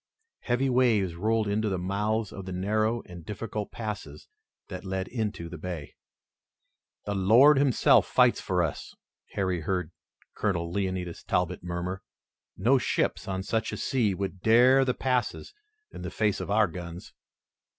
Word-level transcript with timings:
Heavy 0.39 0.67
waves 0.67 1.13
rolled 1.13 1.47
into 1.47 1.69
the 1.69 1.77
mouths 1.77 2.33
of 2.33 2.45
the 2.47 2.51
narrow 2.51 3.03
and 3.03 3.23
difficult 3.23 3.71
passes 3.71 4.27
that 4.67 4.83
led 4.83 5.07
into 5.07 5.47
the 5.47 5.59
bay. 5.59 5.93
"The 7.05 7.13
Lord 7.13 7.59
Himself 7.59 8.07
fights 8.07 8.41
for 8.41 8.63
us," 8.63 8.95
Harry 9.33 9.61
heard 9.61 9.91
Colonel 10.33 10.71
Leonidas 10.71 11.21
Talbot 11.23 11.63
murmur. 11.63 12.01
"No 12.57 12.79
ships 12.79 13.27
on 13.27 13.43
such 13.43 13.71
a 13.71 13.77
sea 13.77 14.15
would 14.15 14.41
dare 14.41 14.83
the 14.83 14.95
passes 14.95 15.53
in 15.91 16.01
the 16.01 16.09
face 16.09 16.39
of 16.39 16.49
our 16.49 16.65
guns." 16.65 17.13